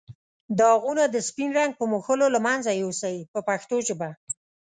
داغونه 0.59 1.03
د 1.09 1.15
سپین 1.27 1.49
رنګ 1.59 1.71
په 1.79 1.83
مښلو 1.91 2.27
له 2.35 2.39
منځه 2.47 2.71
یو 2.81 2.91
سئ 3.01 3.17
په 3.33 3.39
پښتو 3.47 3.75
ژبه. 3.87 4.09